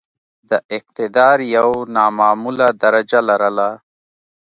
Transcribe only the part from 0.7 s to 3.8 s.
اقتدار یو نامعموله درجه لرله.